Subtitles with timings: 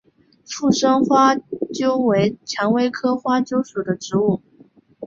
[0.47, 1.35] 附生花
[1.71, 4.41] 楸为蔷薇科花楸属的植物。